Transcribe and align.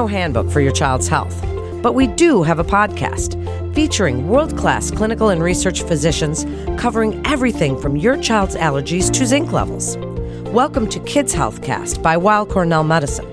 no 0.00 0.06
handbook 0.06 0.48
for 0.48 0.62
your 0.62 0.72
child's 0.72 1.08
health, 1.08 1.44
but 1.82 1.92
we 1.92 2.06
do 2.06 2.42
have 2.42 2.58
a 2.58 2.64
podcast 2.64 3.34
featuring 3.74 4.28
world 4.28 4.56
class 4.56 4.90
clinical 4.90 5.28
and 5.28 5.42
research 5.42 5.82
physicians 5.82 6.46
covering 6.80 7.20
everything 7.26 7.78
from 7.78 7.98
your 7.98 8.16
child's 8.16 8.56
allergies 8.56 9.12
to 9.12 9.26
zinc 9.26 9.52
levels. 9.52 9.98
Welcome 10.54 10.88
to 10.88 11.00
Kids 11.00 11.34
Health 11.34 11.60
Cast 11.60 12.02
by 12.02 12.16
Weill 12.16 12.46
Cornell 12.46 12.82
Medicine. 12.82 13.28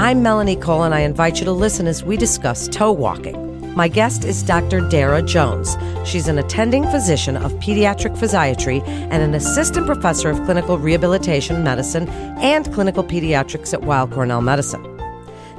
I'm 0.00 0.20
Melanie 0.20 0.56
Cole, 0.56 0.82
and 0.82 0.92
I 0.92 1.02
invite 1.02 1.38
you 1.38 1.44
to 1.44 1.52
listen 1.52 1.86
as 1.86 2.02
we 2.02 2.16
discuss 2.16 2.66
toe 2.66 2.90
walking. 2.90 3.72
My 3.76 3.86
guest 3.86 4.24
is 4.24 4.42
Dr. 4.42 4.80
Dara 4.88 5.22
Jones. 5.22 5.76
She's 6.04 6.26
an 6.26 6.38
attending 6.38 6.82
physician 6.90 7.36
of 7.36 7.52
pediatric 7.60 8.18
physiatry 8.18 8.82
and 8.88 9.22
an 9.22 9.34
assistant 9.34 9.86
professor 9.86 10.30
of 10.30 10.42
clinical 10.44 10.78
rehabilitation 10.78 11.62
medicine 11.62 12.08
and 12.40 12.74
clinical 12.74 13.04
pediatrics 13.04 13.72
at 13.72 13.82
Weill 13.84 14.08
Cornell 14.08 14.42
Medicine. 14.42 14.97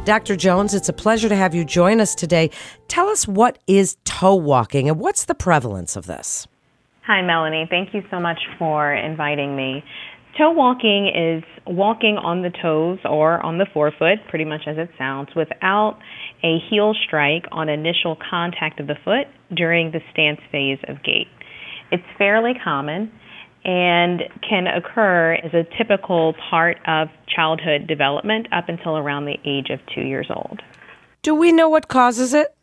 Dr. 0.09 0.35
Jones, 0.35 0.73
it's 0.73 0.89
a 0.89 0.93
pleasure 0.93 1.29
to 1.29 1.35
have 1.35 1.53
you 1.53 1.63
join 1.63 2.01
us 2.01 2.15
today. 2.15 2.49
Tell 2.87 3.09
us 3.09 3.27
what 3.27 3.59
is 3.67 3.95
toe 4.05 4.33
walking 4.33 4.89
and 4.89 4.99
what's 4.99 5.25
the 5.25 5.35
prevalence 5.35 5.95
of 5.95 6.07
this? 6.07 6.47
Hi, 7.05 7.21
Melanie. 7.21 7.67
Thank 7.69 7.93
you 7.93 8.01
so 8.09 8.19
much 8.19 8.39
for 8.57 8.91
inviting 8.91 9.55
me. 9.55 9.83
Toe 10.35 10.49
walking 10.49 11.11
is 11.15 11.43
walking 11.67 12.17
on 12.17 12.41
the 12.41 12.49
toes 12.49 12.97
or 13.05 13.39
on 13.45 13.59
the 13.59 13.67
forefoot, 13.71 14.17
pretty 14.29 14.45
much 14.45 14.61
as 14.65 14.79
it 14.79 14.89
sounds, 14.97 15.29
without 15.35 15.99
a 16.43 16.57
heel 16.71 16.95
strike 17.05 17.45
on 17.51 17.69
initial 17.69 18.17
contact 18.31 18.79
of 18.79 18.87
the 18.87 18.97
foot 19.05 19.27
during 19.55 19.91
the 19.91 19.99
stance 20.11 20.39
phase 20.51 20.79
of 20.87 21.03
gait. 21.03 21.27
It's 21.91 22.01
fairly 22.17 22.53
common 22.63 23.11
and 23.65 24.23
can 24.47 24.67
occur 24.67 25.33
as 25.33 25.53
a 25.53 25.63
typical 25.77 26.33
part 26.49 26.77
of 26.87 27.09
childhood 27.27 27.87
development 27.87 28.47
up 28.51 28.69
until 28.69 28.97
around 28.97 29.25
the 29.25 29.37
age 29.45 29.69
of 29.69 29.79
two 29.93 30.01
years 30.01 30.27
old. 30.29 30.61
Do 31.21 31.35
we 31.35 31.51
know 31.51 31.69
what 31.69 31.87
causes 31.87 32.33
it? 32.33 32.55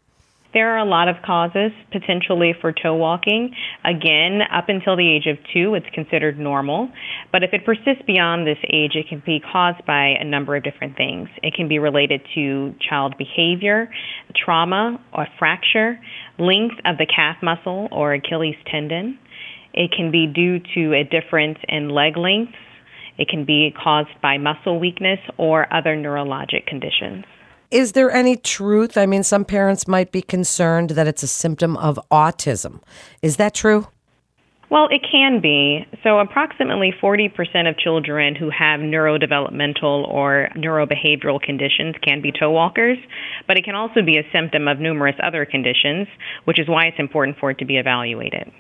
There 0.57 0.75
are 0.75 0.79
a 0.79 0.87
lot 0.87 1.09
of 1.09 1.17
causes 1.23 1.71
potentially 1.93 2.55
for 2.59 2.73
toe 2.73 2.95
walking. 2.95 3.55
Again, 3.85 4.41
up 4.51 4.71
until 4.71 4.97
the 4.97 5.07
age 5.07 5.27
of 5.27 5.37
two, 5.53 5.75
it's 5.75 5.87
considered 5.93 6.39
normal. 6.39 6.91
But 7.31 7.43
if 7.43 7.53
it 7.53 7.67
persists 7.67 8.03
beyond 8.07 8.47
this 8.47 8.57
age, 8.73 8.93
it 8.95 9.07
can 9.07 9.23
be 9.27 9.39
caused 9.41 9.85
by 9.85 10.15
a 10.19 10.25
number 10.25 10.57
of 10.57 10.65
different 10.65 10.97
things. 10.97 11.29
It 11.43 11.53
can 11.53 11.69
be 11.69 11.79
related 11.79 12.23
to 12.37 12.75
child 12.81 13.19
behavior, 13.19 13.91
trauma, 14.35 14.99
or 15.13 15.27
fracture, 15.39 16.01
length 16.39 16.77
of 16.87 16.97
the 16.97 17.05
calf 17.05 17.37
muscle 17.43 17.89
or 17.93 18.15
Achilles 18.15 18.57
tendon. 18.71 19.19
It 19.77 19.93
can 19.93 20.11
be 20.11 20.27
due 20.27 20.59
to 20.75 20.95
a 20.95 21.05
difference 21.05 21.59
in 21.69 21.91
leg 21.91 22.17
length. 22.17 22.55
It 23.19 23.29
can 23.29 23.45
be 23.45 23.75
caused 23.83 24.21
by 24.23 24.39
muscle 24.39 24.81
weakness 24.81 25.21
or 25.37 25.73
other 25.73 25.97
neurologic 25.97 26.67
conditions. 26.67 27.25
Is 27.71 27.93
there 27.93 28.11
any 28.11 28.37
truth? 28.37 28.97
I 28.97 29.07
mean, 29.07 29.23
some 29.23 29.45
parents 29.45 29.89
might 29.89 30.13
be 30.13 30.23
concerned 30.23 30.91
that 30.91 31.07
it's 31.07 31.23
a 31.23 31.29
symptom 31.29 31.77
of 31.77 31.99
autism. 32.11 32.81
Is 33.23 33.37
that 33.37 33.55
true? 33.55 33.89
Well, 34.69 34.89
it 34.91 35.03
can 35.09 35.41
be. 35.41 35.87
So, 36.03 36.19
approximately 36.19 36.93
40% 37.01 37.69
of 37.69 37.79
children 37.79 38.35
who 38.35 38.51
have 38.51 38.81
neurodevelopmental 38.81 40.09
or 40.09 40.49
neurobehavioral 40.57 41.41
conditions 41.41 41.95
can 42.03 42.21
be 42.21 42.33
toe 42.33 42.51
walkers, 42.51 42.99
but 43.47 43.57
it 43.57 43.65
can 43.65 43.77
also 43.77 44.03
be 44.03 44.19
a 44.19 44.25
symptom 44.33 44.67
of 44.67 44.81
numerous 44.81 45.15
other 45.23 45.45
conditions, 45.45 46.09
which 46.47 46.59
is 46.59 46.69
why 46.69 46.87
it's 46.87 46.99
important 46.99 47.39
for 47.39 47.53
it 47.53 47.59
to 47.59 47.65
be 47.65 47.77
evaluated. 47.77 48.51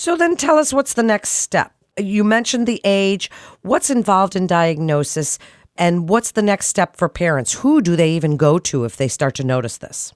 So, 0.00 0.14
then 0.14 0.36
tell 0.36 0.58
us 0.58 0.72
what's 0.72 0.94
the 0.94 1.02
next 1.02 1.30
step? 1.30 1.72
You 1.98 2.22
mentioned 2.22 2.68
the 2.68 2.80
age. 2.84 3.32
What's 3.62 3.90
involved 3.90 4.36
in 4.36 4.46
diagnosis? 4.46 5.40
And 5.76 6.08
what's 6.08 6.30
the 6.30 6.40
next 6.40 6.68
step 6.68 6.96
for 6.96 7.08
parents? 7.08 7.54
Who 7.54 7.82
do 7.82 7.96
they 7.96 8.12
even 8.12 8.36
go 8.36 8.60
to 8.60 8.84
if 8.84 8.96
they 8.96 9.08
start 9.08 9.34
to 9.34 9.42
notice 9.42 9.78
this? 9.78 10.12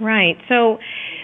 Right. 0.00 0.36
So 0.48 0.78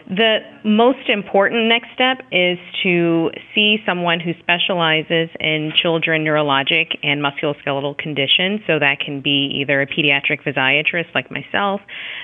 the 0.07 0.39
most 0.65 1.09
important 1.09 1.69
next 1.69 1.89
step 1.93 2.19
is 2.31 2.57
to 2.85 3.31
see 3.53 3.79
someone 3.85 4.21
who 4.21 4.33
specializes 4.39 5.29
in 5.41 5.73
children 5.75 6.25
neurologic 6.25 6.97
and 7.03 7.21
musculoskeletal 7.21 7.99
conditions. 7.99 8.61
So 8.69 8.79
that 8.79 9.01
can 9.05 9.23
be 9.23 9.59
either 9.61 9.83
a 9.83 9.87
pediatric 9.89 10.45
physiatrist 10.45 11.13
like 11.17 11.33
myself, 11.33 11.81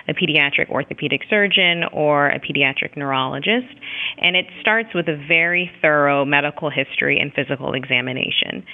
a 0.07 0.15
pediatric 0.15 0.71
orthopedic 0.71 1.23
surgeon, 1.29 1.83
or 1.93 2.29
a 2.29 2.39
pediatric 2.39 2.97
neurologist. 2.97 3.75
And 4.19 4.37
it 4.37 4.47
starts 4.61 4.91
with 4.95 5.09
a 5.09 5.17
very 5.29 5.71
thorough 5.83 6.25
medical 6.25 6.71
history 6.71 7.19
and 7.19 7.33
physical 7.35 7.75
examination. 7.75 8.65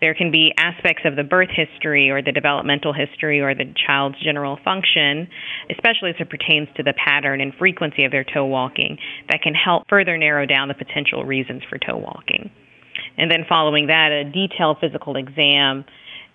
There 0.00 0.14
can 0.14 0.30
be 0.30 0.52
aspects 0.56 1.02
of 1.04 1.16
the 1.16 1.24
birth 1.24 1.50
history 1.50 2.10
or 2.10 2.22
the 2.22 2.32
developmental 2.32 2.92
history 2.92 3.40
or 3.40 3.54
the 3.54 3.72
child's 3.86 4.18
general 4.22 4.58
function, 4.64 5.28
especially 5.70 6.10
as 6.10 6.16
it 6.18 6.30
pertains 6.30 6.68
to 6.76 6.82
the 6.82 6.94
pattern 6.94 7.40
and 7.40 7.52
frequency 7.54 8.04
of 8.04 8.10
their 8.10 8.24
toe 8.24 8.46
walking, 8.46 8.96
that 9.28 9.42
can 9.42 9.54
help 9.54 9.84
further 9.88 10.16
narrow 10.16 10.46
down 10.46 10.68
the 10.68 10.74
potential 10.74 11.24
reasons 11.24 11.62
for 11.68 11.78
toe 11.78 11.98
walking. 11.98 12.50
And 13.18 13.30
then 13.30 13.44
following 13.48 13.88
that, 13.88 14.10
a 14.10 14.24
detailed 14.24 14.78
physical 14.80 15.16
exam, 15.16 15.84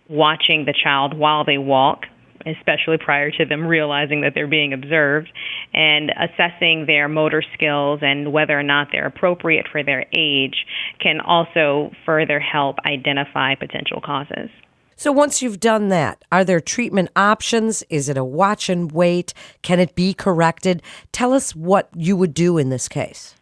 watching 0.07 0.65
the 0.65 0.73
child 0.83 1.17
while 1.17 1.43
they 1.43 1.57
walk 1.57 2.05
especially 2.45 2.97
prior 2.97 3.31
to 3.31 3.45
them 3.45 3.65
realizing 3.65 4.21
that 4.21 4.33
they're 4.35 4.47
being 4.47 4.73
observed, 4.73 5.31
and 5.73 6.11
assessing 6.11 6.85
their 6.85 7.07
motor 7.07 7.43
skills 7.53 7.99
and 8.01 8.31
whether 8.31 8.57
or 8.57 8.63
not 8.63 8.89
they're 8.91 9.07
appropriate 9.07 9.67
for 9.71 9.83
their 9.83 10.05
age 10.17 10.65
can 10.99 11.19
also 11.19 11.91
further 12.05 12.39
help 12.39 12.77
identify 12.85 13.55
potential 13.55 14.01
causes. 14.01 14.49
So, 14.97 15.11
once 15.11 15.41
you've 15.41 15.59
done 15.59 15.89
that, 15.89 16.23
are 16.31 16.45
there 16.45 16.61
treatment 16.61 17.09
options? 17.15 17.83
Is 17.89 18.07
it 18.07 18.17
a 18.17 18.23
watch 18.23 18.69
and 18.69 18.91
wait? 18.91 19.33
Can 19.61 19.79
it 19.79 19.93
be 19.93 20.13
corrected? 20.13 20.81
Tell 21.11 21.33
us 21.33 21.53
what 21.53 21.89
you 21.93 22.15
would 22.15 22.33
do 22.33 22.57
in 22.57 22.69
this 22.69 22.87
case. 22.87 23.35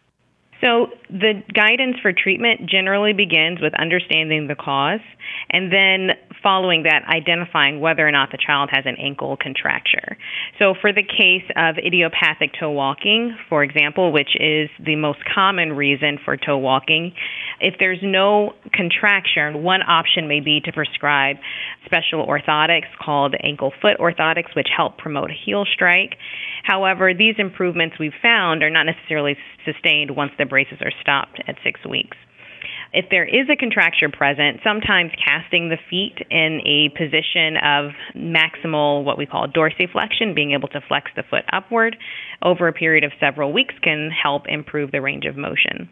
So, 0.60 0.88
the 1.10 1.42
guidance 1.52 1.96
for 2.02 2.12
treatment 2.12 2.66
generally 2.68 3.12
begins 3.12 3.60
with 3.60 3.72
understanding 3.74 4.48
the 4.48 4.56
cause 4.56 5.00
and 5.50 5.70
then 5.70 6.16
following 6.44 6.84
that, 6.84 7.02
identifying 7.08 7.80
whether 7.80 8.06
or 8.06 8.12
not 8.12 8.30
the 8.30 8.38
child 8.38 8.68
has 8.70 8.84
an 8.86 8.96
ankle 9.00 9.36
contracture. 9.36 10.16
So, 10.58 10.74
for 10.80 10.92
the 10.92 11.02
case 11.02 11.42
of 11.56 11.76
idiopathic 11.78 12.52
toe 12.60 12.70
walking, 12.70 13.36
for 13.48 13.64
example, 13.64 14.12
which 14.12 14.36
is 14.38 14.68
the 14.78 14.94
most 14.94 15.18
common 15.34 15.72
reason 15.72 16.18
for 16.24 16.36
toe 16.36 16.58
walking, 16.58 17.12
if 17.60 17.74
there's 17.80 18.00
no 18.02 18.52
contraction, 18.72 19.64
one 19.64 19.80
option 19.82 20.28
may 20.28 20.40
be 20.40 20.60
to 20.60 20.72
prescribe 20.72 21.36
special 21.86 22.26
orthotics 22.26 22.92
called 23.02 23.34
ankle 23.42 23.72
foot 23.80 23.96
orthotics, 23.98 24.54
which 24.54 24.68
help 24.74 24.98
promote 24.98 25.30
heel 25.30 25.64
strike. 25.72 26.16
However, 26.62 27.12
these 27.14 27.36
improvements 27.38 27.96
we've 27.98 28.12
found 28.22 28.62
are 28.62 28.70
not 28.70 28.84
necessarily 28.84 29.36
sustained 29.64 30.10
once 30.10 30.32
the 30.38 30.44
braces 30.44 30.78
are 30.82 30.92
stopped 31.00 31.40
at 31.48 31.56
six 31.64 31.80
weeks. 31.88 32.16
If 32.94 33.06
there 33.10 33.24
is 33.24 33.48
a 33.50 33.56
contracture 33.56 34.08
present, 34.08 34.60
sometimes 34.62 35.10
casting 35.18 35.68
the 35.68 35.78
feet 35.90 36.14
in 36.30 36.60
a 36.64 36.90
position 36.90 37.56
of 37.56 37.90
maximal, 38.14 39.02
what 39.02 39.18
we 39.18 39.26
call 39.26 39.48
dorsiflexion, 39.48 40.32
being 40.32 40.52
able 40.52 40.68
to 40.68 40.80
flex 40.86 41.10
the 41.16 41.24
foot 41.28 41.42
upward 41.52 41.96
over 42.40 42.68
a 42.68 42.72
period 42.72 43.02
of 43.02 43.10
several 43.18 43.52
weeks 43.52 43.74
can 43.82 44.10
help 44.10 44.46
improve 44.46 44.92
the 44.92 45.00
range 45.00 45.24
of 45.24 45.36
motion. 45.36 45.88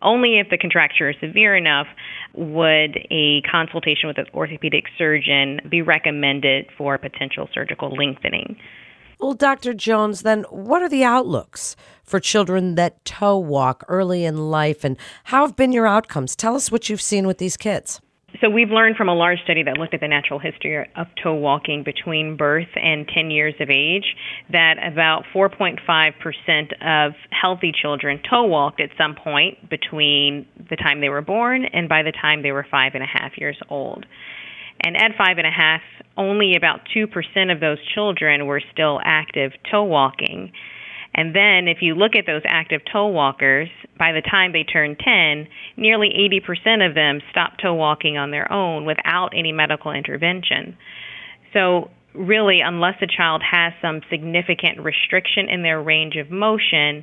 Only 0.00 0.38
if 0.38 0.48
the 0.48 0.56
contracture 0.56 1.10
is 1.10 1.16
severe 1.20 1.54
enough 1.54 1.88
would 2.32 3.06
a 3.10 3.42
consultation 3.42 4.08
with 4.08 4.16
an 4.16 4.26
orthopedic 4.32 4.84
surgeon 4.96 5.60
be 5.68 5.82
recommended 5.82 6.68
for 6.78 6.96
potential 6.96 7.50
surgical 7.52 7.90
lengthening. 7.90 8.56
Well, 9.18 9.34
Dr. 9.34 9.72
Jones, 9.72 10.22
then 10.22 10.44
what 10.50 10.82
are 10.82 10.88
the 10.88 11.04
outlooks 11.04 11.74
for 12.04 12.20
children 12.20 12.74
that 12.74 13.04
toe 13.04 13.38
walk 13.38 13.84
early 13.88 14.24
in 14.24 14.50
life 14.50 14.84
and 14.84 14.96
how 15.24 15.46
have 15.46 15.56
been 15.56 15.72
your 15.72 15.86
outcomes? 15.86 16.36
Tell 16.36 16.54
us 16.54 16.70
what 16.70 16.88
you've 16.88 17.00
seen 17.00 17.26
with 17.26 17.38
these 17.38 17.56
kids. 17.56 18.00
So, 18.40 18.50
we've 18.50 18.70
learned 18.70 18.96
from 18.96 19.08
a 19.08 19.14
large 19.14 19.38
study 19.44 19.62
that 19.62 19.78
looked 19.78 19.94
at 19.94 20.00
the 20.00 20.08
natural 20.08 20.38
history 20.38 20.86
of 20.96 21.06
toe 21.22 21.34
walking 21.34 21.82
between 21.84 22.36
birth 22.36 22.68
and 22.74 23.08
10 23.08 23.30
years 23.30 23.54
of 23.60 23.70
age 23.70 24.04
that 24.50 24.76
about 24.84 25.24
4.5% 25.34 27.06
of 27.08 27.14
healthy 27.30 27.72
children 27.72 28.20
toe 28.28 28.44
walked 28.44 28.80
at 28.80 28.90
some 28.98 29.14
point 29.14 29.70
between 29.70 30.46
the 30.68 30.76
time 30.76 31.00
they 31.00 31.08
were 31.08 31.22
born 31.22 31.64
and 31.64 31.88
by 31.88 32.02
the 32.02 32.12
time 32.12 32.42
they 32.42 32.52
were 32.52 32.66
five 32.70 32.92
and 32.94 33.02
a 33.02 33.06
half 33.06 33.38
years 33.38 33.56
old. 33.70 34.04
And 34.80 34.96
at 34.96 35.16
five 35.16 35.38
and 35.38 35.46
a 35.46 35.50
half, 35.50 35.82
only 36.16 36.54
about 36.56 36.80
2% 36.94 37.52
of 37.52 37.60
those 37.60 37.78
children 37.94 38.46
were 38.46 38.62
still 38.72 39.00
active 39.04 39.52
toe 39.70 39.84
walking. 39.84 40.52
And 41.14 41.34
then 41.34 41.66
if 41.66 41.78
you 41.80 41.94
look 41.94 42.14
at 42.14 42.26
those 42.26 42.42
active 42.46 42.82
toe 42.92 43.08
walkers, 43.08 43.68
by 43.98 44.12
the 44.12 44.20
time 44.20 44.52
they 44.52 44.64
turn 44.64 44.96
10, 44.96 45.48
nearly 45.76 46.10
80% 46.46 46.86
of 46.86 46.94
them 46.94 47.20
stop 47.30 47.54
toe 47.60 47.74
walking 47.74 48.18
on 48.18 48.30
their 48.30 48.50
own 48.52 48.84
without 48.84 49.30
any 49.34 49.50
medical 49.50 49.92
intervention. 49.92 50.76
So, 51.54 51.90
really, 52.14 52.60
unless 52.60 52.96
a 53.00 53.06
child 53.06 53.42
has 53.50 53.72
some 53.80 54.02
significant 54.10 54.80
restriction 54.80 55.48
in 55.48 55.62
their 55.62 55.82
range 55.82 56.16
of 56.16 56.30
motion, 56.30 57.02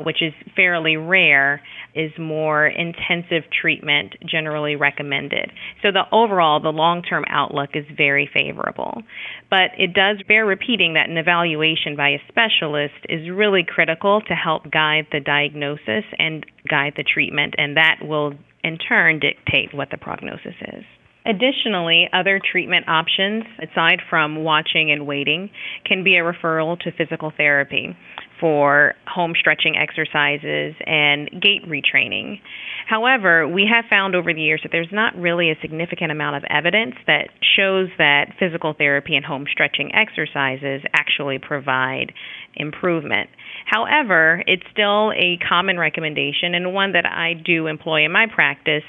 which 0.00 0.22
is 0.22 0.32
fairly 0.56 0.96
rare, 0.96 1.62
is 1.94 2.10
more 2.18 2.66
intensive 2.66 3.44
treatment 3.60 4.14
generally 4.24 4.76
recommended. 4.76 5.50
So 5.82 5.92
the 5.92 6.04
overall, 6.12 6.60
the 6.60 6.70
long-term 6.70 7.24
outlook 7.28 7.70
is 7.74 7.84
very 7.96 8.28
favorable. 8.32 9.02
But 9.50 9.72
it 9.78 9.92
does 9.92 10.18
bear 10.26 10.46
repeating 10.46 10.94
that 10.94 11.08
an 11.08 11.18
evaluation 11.18 11.96
by 11.96 12.10
a 12.10 12.18
specialist 12.28 12.94
is 13.08 13.30
really 13.30 13.64
critical 13.66 14.20
to 14.22 14.34
help 14.34 14.70
guide 14.70 15.06
the 15.12 15.20
diagnosis 15.20 16.04
and 16.18 16.46
guide 16.68 16.94
the 16.96 17.04
treatment, 17.04 17.54
and 17.58 17.76
that 17.76 17.98
will 18.02 18.34
in 18.64 18.78
turn 18.78 19.18
dictate 19.18 19.74
what 19.74 19.90
the 19.90 19.98
prognosis 19.98 20.54
is. 20.60 20.84
Additionally, 21.24 22.08
other 22.12 22.40
treatment 22.40 22.88
options, 22.88 23.44
aside 23.58 24.00
from 24.10 24.42
watching 24.42 24.90
and 24.90 25.06
waiting, 25.06 25.50
can 25.84 26.02
be 26.02 26.16
a 26.16 26.22
referral 26.22 26.78
to 26.80 26.90
physical 26.90 27.32
therapy 27.36 27.96
for 28.42 28.94
home 29.06 29.34
stretching 29.38 29.76
exercises 29.76 30.74
and 30.84 31.30
gait 31.30 31.62
retraining. 31.64 32.40
However, 32.88 33.46
we 33.46 33.70
have 33.72 33.84
found 33.88 34.16
over 34.16 34.34
the 34.34 34.42
years 34.42 34.60
that 34.64 34.72
there's 34.72 34.90
not 34.90 35.14
really 35.14 35.50
a 35.50 35.56
significant 35.62 36.10
amount 36.10 36.34
of 36.34 36.44
evidence 36.50 36.96
that 37.06 37.28
shows 37.56 37.88
that 37.98 38.34
physical 38.40 38.74
therapy 38.76 39.14
and 39.14 39.24
home 39.24 39.46
stretching 39.50 39.94
exercises 39.94 40.82
actually 40.92 41.38
provide 41.38 42.12
improvement. 42.56 43.30
However, 43.64 44.42
it's 44.48 44.64
still 44.72 45.12
a 45.12 45.38
common 45.48 45.78
recommendation 45.78 46.54
and 46.54 46.74
one 46.74 46.92
that 46.92 47.06
I 47.06 47.34
do 47.34 47.68
employ 47.68 48.04
in 48.04 48.10
my 48.10 48.26
practice 48.26 48.82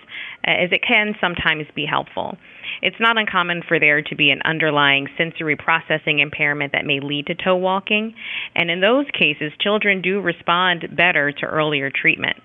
as 0.44 0.72
it 0.72 0.84
can 0.86 1.16
sometimes 1.19 1.66
be 1.75 1.86
helpful. 1.86 2.38
It's 2.81 3.00
not 3.00 3.18
uncommon 3.18 3.63
for 3.68 3.80
there 3.80 4.01
to 4.01 4.16
be 4.16 4.30
an 4.30 4.42
underlying 4.44 5.07
sensory 5.18 5.56
processing 5.56 6.19
impairment 6.19 6.74
that 6.74 6.86
may 6.86 7.00
lead 7.00 7.28
to 7.28 7.36
toe 7.36 7.56
walking, 7.56 8.13
and 8.56 8.69
in 8.69 8.81
those 8.81 9.06
cases, 9.18 9.54
children 9.60 10.01
do 10.01 10.19
respond 10.22 10.88
better 10.95 11.31
to 11.31 11.45
earlier 11.45 11.90
treatment. 11.90 12.38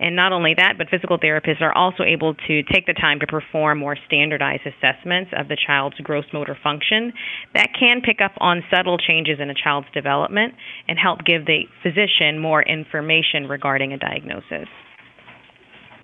And 0.00 0.16
not 0.16 0.32
only 0.32 0.54
that, 0.54 0.78
but 0.78 0.88
physical 0.88 1.18
therapists 1.18 1.60
are 1.60 1.76
also 1.76 2.04
able 2.04 2.34
to 2.34 2.62
take 2.62 2.86
the 2.86 2.94
time 2.94 3.20
to 3.20 3.26
perform 3.26 3.78
more 3.78 3.96
standardized 4.06 4.62
assessments 4.66 5.30
of 5.36 5.48
the 5.48 5.58
child's 5.66 5.98
gross 5.98 6.24
motor 6.32 6.56
function 6.60 7.12
that 7.54 7.68
can 7.78 8.00
pick 8.00 8.22
up 8.24 8.32
on 8.38 8.64
subtle 8.74 8.96
changes 8.96 9.38
in 9.40 9.50
a 9.50 9.54
child's 9.54 9.88
development 9.92 10.54
and 10.88 10.98
help 10.98 11.20
give 11.26 11.44
the 11.44 11.64
physician 11.82 12.38
more 12.38 12.62
information 12.62 13.46
regarding 13.46 13.92
a 13.92 13.98
diagnosis. 13.98 14.68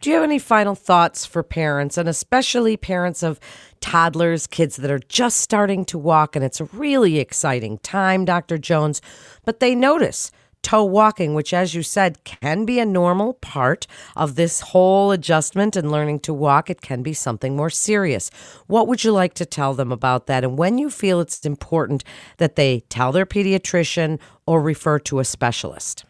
Do 0.01 0.11
you 0.11 0.17
have 0.17 0.25
any 0.25 0.39
final 0.39 0.75
thoughts 0.75 1.25
for 1.25 1.43
parents, 1.43 1.97
and 1.97 2.09
especially 2.09 2.77
parents 2.77 3.23
of 3.23 3.41
toddlers, 3.81 4.47
kids 4.47 4.77
that 4.77 4.91
are 4.91 4.99
just 4.99 5.41
starting 5.41 5.85
to 5.87 5.99
walk, 5.99 6.37
and 6.37 6.45
it's 6.45 6.61
a 6.61 6.65
really 6.67 7.19
exciting 7.19 7.79
time, 7.79 8.25
Dr. 8.25 8.59
Jones, 8.59 9.01
but 9.45 9.61
they 9.61 9.75
notice 9.75 10.31
toe 10.63 10.85
walking, 10.85 11.33
which, 11.35 11.55
as 11.55 11.75
you 11.75 11.83
said, 11.83 12.23
can 12.25 12.65
be 12.65 12.79
a 12.79 12.85
normal 12.85 13.35
part 13.35 13.87
of 14.17 14.35
this 14.35 14.61
whole 14.61 15.13
adjustment 15.13 15.77
and 15.77 15.93
learning 15.93 16.19
to 16.19 16.35
walk. 16.35 16.69
It 16.69 16.81
can 16.81 17.03
be 17.03 17.15
something 17.15 17.55
more 17.55 17.71
serious. 17.71 18.31
What 18.67 18.89
would 18.89 19.05
you 19.05 19.13
like 19.13 19.35
to 19.35 19.47
tell 19.47 19.75
them 19.75 19.93
about 19.93 20.27
that? 20.27 20.43
And 20.43 20.59
when 20.59 20.77
you 20.77 20.91
feel 20.91 21.21
it's 21.21 21.47
important 21.47 22.03
that 22.39 22.57
they 22.57 22.81
tell 22.89 23.13
their 23.13 23.27
pediatrician 23.27 24.19
or 24.45 24.61
refer 24.61 24.99
to 25.01 25.21
a 25.21 25.25
specialist? 25.25 26.05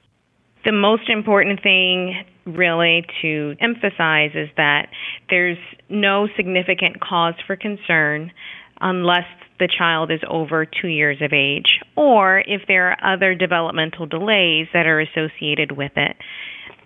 The 0.66 0.72
most 0.72 1.08
important 1.08 1.62
thing, 1.62 2.24
really, 2.44 3.06
to 3.22 3.54
emphasize 3.60 4.32
is 4.34 4.48
that 4.56 4.88
there's 5.30 5.58
no 5.88 6.26
significant 6.36 7.00
cause 7.00 7.34
for 7.46 7.54
concern 7.54 8.32
unless 8.80 9.26
the 9.60 9.68
child 9.68 10.10
is 10.10 10.18
over 10.28 10.66
two 10.66 10.88
years 10.88 11.18
of 11.22 11.32
age, 11.32 11.78
or 11.96 12.40
if 12.40 12.62
there 12.66 12.90
are 12.90 13.14
other 13.14 13.36
developmental 13.36 14.06
delays 14.06 14.66
that 14.74 14.86
are 14.86 15.00
associated 15.00 15.70
with 15.70 15.92
it. 15.94 16.16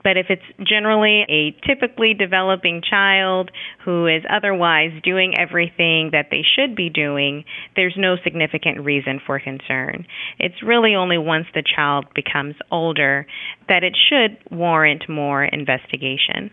But 0.03 0.17
if 0.17 0.27
it's 0.31 0.43
generally 0.67 1.23
a 1.29 1.53
typically 1.67 2.15
developing 2.15 2.83
child 2.89 3.51
who 3.85 4.07
is 4.07 4.23
otherwise 4.31 4.93
doing 5.03 5.35
everything 5.39 6.11
that 6.13 6.29
they 6.31 6.43
should 6.43 6.75
be 6.75 6.89
doing, 6.89 7.45
there's 7.77 7.95
no 7.97 8.17
significant 8.25 8.81
reason 8.81 9.21
for 9.25 9.39
concern. 9.39 10.07
It's 10.39 10.63
really 10.63 10.95
only 10.95 11.19
once 11.19 11.47
the 11.55 11.63
child 11.63 12.07
becomes 12.15 12.55
older 12.71 13.27
that 13.69 13.85
it 13.85 13.97
should 14.09 14.39
warrant 14.51 15.09
more 15.09 15.45
investigation. 15.45 16.51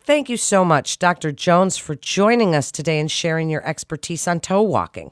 Thank 0.00 0.30
you 0.30 0.38
so 0.38 0.64
much, 0.64 0.98
Dr. 0.98 1.32
Jones, 1.32 1.76
for 1.76 1.94
joining 1.94 2.54
us 2.54 2.72
today 2.72 2.98
and 2.98 3.10
sharing 3.10 3.50
your 3.50 3.66
expertise 3.66 4.26
on 4.26 4.40
toe 4.40 4.62
walking. 4.62 5.10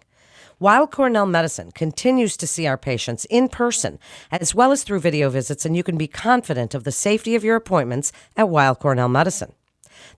Weill 0.59 0.87
Cornell 0.87 1.27
Medicine 1.27 1.71
continues 1.71 2.35
to 2.39 2.47
see 2.47 2.67
our 2.67 2.79
patients 2.79 3.27
in 3.27 3.51
person 3.51 3.99
as 4.31 4.55
well 4.55 4.73
as 4.73 4.85
through 4.85 5.01
video 5.01 5.29
visits, 5.29 5.67
and 5.67 5.77
you 5.77 5.83
can 5.83 5.99
be 5.99 6.09
confident 6.09 6.75
of 6.75 6.85
the 6.85 6.93
safety 6.93 7.35
of 7.35 7.45
your 7.45 7.57
appointments 7.57 8.11
at 8.39 8.49
Weill 8.49 8.75
Cornell 8.75 9.09
Medicine. 9.09 9.53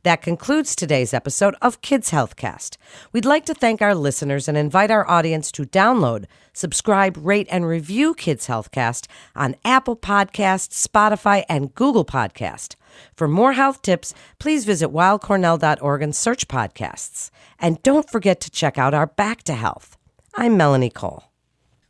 That 0.05 0.23
concludes 0.23 0.77
today's 0.77 1.13
episode 1.13 1.57
of 1.61 1.81
Kids 1.81 2.13
Healthcast. 2.13 2.77
We'd 3.13 3.25
like 3.25 3.47
to 3.47 3.55
thank 3.55 3.83
our 3.83 3.97
listeners 3.97 4.47
and 4.47 4.57
invite 4.57 4.93
our 4.93 5.09
audience 5.11 5.51
to 5.53 5.65
download, 5.65 6.27
subscribe, 6.53 7.17
rate, 7.21 7.49
and 7.51 7.67
review 7.67 8.15
Kids 8.15 8.47
Healthcast 8.47 9.09
on 9.35 9.57
Apple 9.65 9.97
Podcasts, 9.97 10.87
Spotify, 10.87 11.45
and 11.49 11.75
Google 11.75 12.05
Podcast. 12.05 12.77
For 13.17 13.27
more 13.27 13.55
health 13.55 13.83
tips, 13.83 14.15
please 14.39 14.65
visit 14.65 14.91
weillcornell.org 14.91 16.03
and 16.03 16.15
search 16.15 16.47
podcasts. 16.47 17.31
And 17.59 17.83
don't 17.83 18.09
forget 18.09 18.41
to 18.43 18.51
check 18.53 18.79
out 18.79 18.95
our 18.95 19.09
Back 19.09 19.43
to 19.45 19.55
Health. 19.55 19.98
I'm 20.41 20.57
Melanie 20.57 20.91
Cole. 20.91 21.25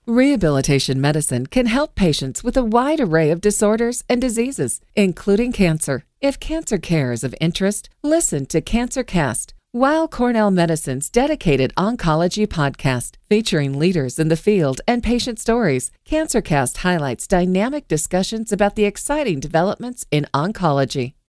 Rehabilitation 0.06 1.02
medicine 1.02 1.48
can 1.48 1.66
help 1.66 1.94
patients 1.94 2.42
with 2.42 2.56
a 2.56 2.64
wide 2.64 2.98
array 2.98 3.30
of 3.30 3.42
disorders 3.42 4.04
and 4.08 4.22
diseases, 4.22 4.80
including 4.96 5.52
cancer. 5.52 6.04
If 6.22 6.40
cancer 6.40 6.78
care 6.78 7.12
is 7.12 7.22
of 7.22 7.34
interest, 7.42 7.90
listen 8.02 8.46
to 8.46 8.62
Cancer 8.62 9.04
Cast, 9.04 9.52
Weill 9.74 10.08
Cornell 10.08 10.50
Medicine's 10.50 11.10
dedicated 11.10 11.74
oncology 11.76 12.46
podcast 12.46 13.16
featuring 13.28 13.78
leaders 13.78 14.18
in 14.18 14.28
the 14.28 14.42
field 14.46 14.80
and 14.88 15.02
patient 15.02 15.38
stories. 15.38 15.90
CancerCast 16.06 16.78
highlights 16.78 17.26
dynamic 17.26 17.86
discussions 17.86 18.50
about 18.50 18.76
the 18.76 18.86
exciting 18.86 19.40
developments 19.40 20.06
in 20.10 20.26
oncology. 20.32 21.12